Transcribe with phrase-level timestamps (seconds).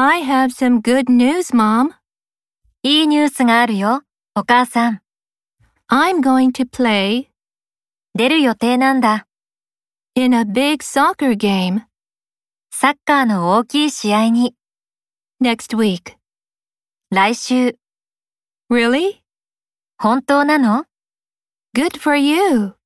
[0.00, 1.90] I have some good news, Mom.
[2.84, 4.02] いいニュースがあるよ、
[4.36, 5.00] お母さん。
[5.90, 7.26] I'm going to play
[8.14, 9.26] 出る予定なんだ。
[10.14, 11.80] in a big soccer game
[12.70, 14.54] サッカーの大きい試合に、
[15.42, 16.14] next week.
[17.10, 17.76] 来週。
[18.70, 19.16] Really?
[20.00, 20.84] 本当なの
[21.76, 22.76] Good for you.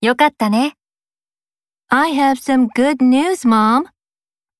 [0.00, 0.78] よかったね。
[1.88, 3.92] I have some good news, Mom.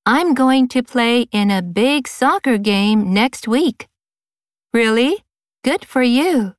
[0.06, 3.88] I'm going to play in a big soccer game next week.
[4.72, 5.24] Really?
[5.64, 6.54] Good for you.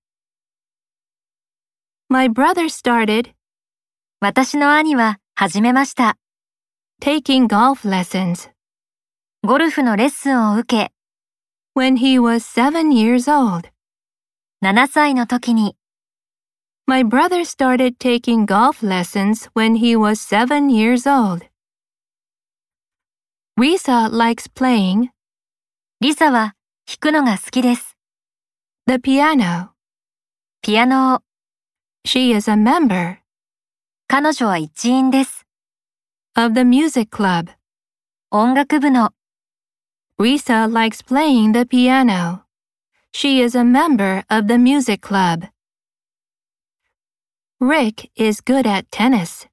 [2.09, 3.33] My brother started
[4.21, 6.17] 私の兄は始めました。
[7.01, 8.49] taking golf lessons
[9.43, 10.91] ゴルフのレッスンを受け、
[11.79, 13.69] when he was seven years old.
[14.61, 15.77] 7歳の時に、
[16.85, 21.45] My brother started taking golf lessons when he was seven years old.
[23.56, 25.10] Risa likes playing.
[26.00, 26.56] リサは
[26.88, 27.96] 弾くのが好きです。
[28.88, 29.68] The piano.
[30.60, 31.20] ピアノを。
[32.04, 33.18] She is a member.
[34.08, 35.46] 彼女は一員です。
[36.34, 37.52] Of the music club.
[38.32, 39.12] 音楽部の。
[40.18, 42.40] Risa likes playing the piano.
[43.12, 45.48] She is a member of the music club.
[47.60, 49.48] Rick is good at tennis.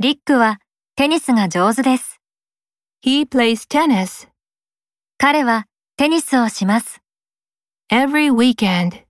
[0.00, 0.58] リックは
[0.96, 2.21] テニスが上手です。
[3.03, 4.27] He plays tennis
[5.17, 7.01] 彼はテニスをします。
[7.89, 9.03] every weekend.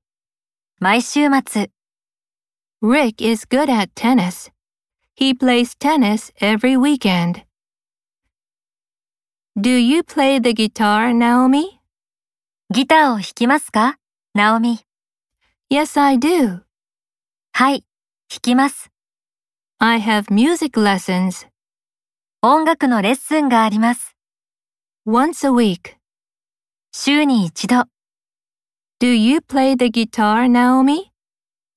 [0.79, 1.71] 毎週末、
[2.81, 4.51] Rick is good at tennis.
[5.15, 7.43] He plays tennis every weekend.
[9.57, 11.79] Do you play the guitar, Naomi?
[12.69, 13.97] ギターを弾きますか
[14.35, 14.79] ナオミ。
[15.71, 16.61] Yes, I do.
[17.53, 17.83] はい、
[18.29, 18.91] 弾きます。
[19.79, 21.47] I have music lessons
[22.41, 24.15] 音楽のレッスンがあります。
[25.05, 25.95] once a week.
[26.91, 27.85] 週に一度。
[28.99, 31.11] Do you play the guitar, Naomi?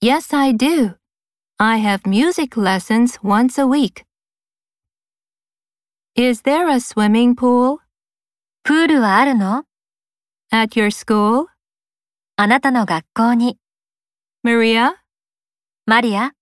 [0.02, 0.96] Yes, I do.
[1.58, 4.04] I have music lessons once a week.
[6.14, 7.78] Is there a swimming pool
[8.62, 9.64] プールはあるの
[10.50, 11.46] at your school?
[12.36, 13.58] あなたの学校に。
[14.44, 14.94] Maria?
[15.86, 16.32] マリア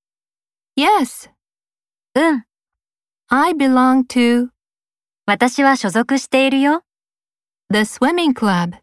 [0.77, 1.31] Yes.
[2.15, 2.45] うん。
[3.33, 4.49] I belong to
[5.27, 6.83] 私は所属しているよ。
[7.71, 8.79] the swimming club.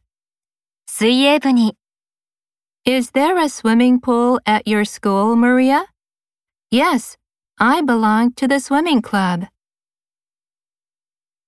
[0.88, 1.76] 水泳部に。
[2.86, 5.86] Is there a swimming pool at your school, Maria?
[6.72, 7.18] Yes,
[7.58, 9.48] I belong to the swimming club.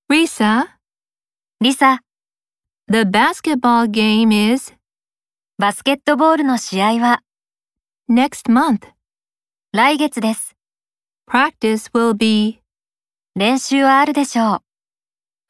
[0.09, 0.66] Risa,
[1.62, 2.02] リサ、
[2.88, 4.74] the basketball game is
[5.59, 7.22] バスケットボールの試合は
[8.09, 8.88] next month.
[9.74, 10.56] 来月です。
[11.30, 12.60] Practice will be
[13.34, 14.62] 練習はあるでしょう。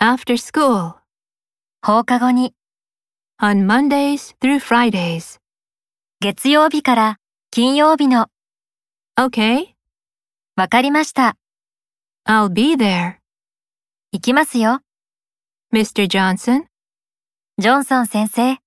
[0.00, 0.94] after school
[1.84, 2.54] 放課後に、
[3.40, 5.40] on Mondays through Fridays.
[6.20, 7.16] 月曜日から
[7.50, 8.28] 金曜日の、
[9.18, 9.74] Okay,
[10.54, 11.36] わかりました。
[12.24, 13.16] I'll be there.
[14.12, 14.80] 行きますよ。
[15.72, 16.06] Mr.
[16.06, 16.66] Johnson,
[17.58, 18.58] ジョンソン先生、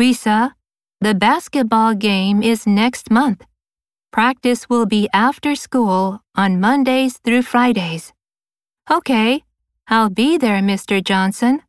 [0.00, 0.54] Risa,
[1.00, 3.49] the basketball game is next month.
[4.11, 8.13] Practice will be after school on Mondays through Fridays.
[8.89, 9.43] Okay,
[9.89, 11.03] I'll be there, Mr.
[11.03, 11.61] Johnson.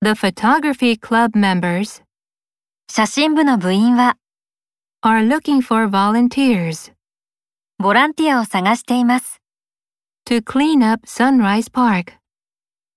[0.00, 2.02] The photography club members
[2.88, 4.16] 写真部の部員は
[5.02, 6.92] are looking for volunteers
[7.78, 9.42] ボランティアを探しています。
[10.24, 12.14] to clean up Sunrise Park.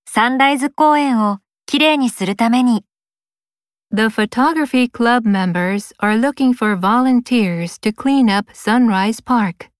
[0.08, 2.84] サンライズ公園をきれいにするために、
[3.93, 9.70] the photography club members are looking for volunteers to clean up Sunrise Park.